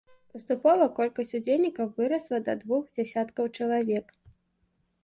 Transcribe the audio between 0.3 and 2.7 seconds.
Паступова колькасць удзельнікаў вырасла да